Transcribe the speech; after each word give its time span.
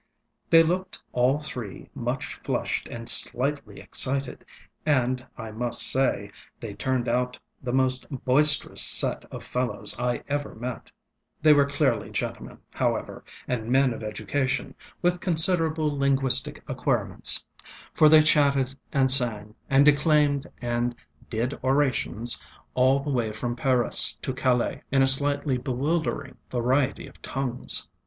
They 0.49 0.63
looked 0.63 0.99
all 1.13 1.37
three 1.39 1.91
much 1.93 2.39
flushed 2.43 2.87
and 2.87 3.07
slightly 3.07 3.79
excited, 3.79 4.43
and, 4.83 5.23
I 5.37 5.51
must 5.51 5.79
say, 5.87 6.31
they 6.59 6.73
turned 6.73 7.07
out 7.07 7.37
the 7.61 7.71
most 7.71 8.07
boisterous 8.09 8.81
set 8.81 9.25
of 9.25 9.43
fellows 9.43 9.95
I 9.99 10.23
ever 10.27 10.55
met. 10.55 10.91
They 11.43 11.53
were 11.53 11.67
clearly 11.67 12.09
gentlemen, 12.09 12.57
however, 12.73 13.23
and 13.47 13.69
men 13.71 13.93
of 13.93 14.01
education, 14.01 14.73
with 15.03 15.19
considerable 15.19 15.95
linguistic 15.95 16.63
acquirements; 16.67 17.45
for 17.93 18.09
they 18.09 18.23
chatted 18.23 18.73
and 18.91 19.11
sang, 19.11 19.53
and 19.69 19.85
declaimed 19.85 20.47
and 20.63 20.95
ŌĆ£did 21.29 21.59
orationsŌĆØ 21.59 22.41
all 22.73 22.99
the 23.01 23.13
way 23.13 23.31
from 23.31 23.55
Paris 23.55 24.17
to 24.23 24.33
Calais, 24.33 24.81
in 24.91 25.03
a 25.03 25.07
slightly 25.07 25.59
bewildering 25.59 26.37
variety 26.49 27.05
of 27.05 27.21
tongues. 27.21 27.87